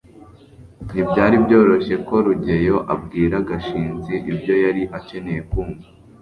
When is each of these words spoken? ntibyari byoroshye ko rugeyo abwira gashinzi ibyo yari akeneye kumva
ntibyari 0.91 1.35
byoroshye 1.45 1.95
ko 2.07 2.15
rugeyo 2.25 2.77
abwira 2.93 3.35
gashinzi 3.49 4.13
ibyo 4.31 4.53
yari 4.63 4.83
akeneye 4.97 5.41
kumva 5.51 5.87